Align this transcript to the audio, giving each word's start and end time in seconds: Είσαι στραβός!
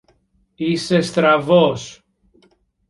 Είσαι 0.55 1.01
στραβός! 1.01 2.03